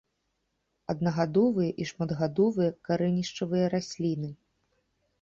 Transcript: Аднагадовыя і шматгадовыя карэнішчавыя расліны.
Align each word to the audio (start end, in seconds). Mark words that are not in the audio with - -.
Аднагадовыя 0.93 1.75
і 1.85 1.87
шматгадовыя 1.91 2.73
карэнішчавыя 2.91 3.65
расліны. 3.79 4.37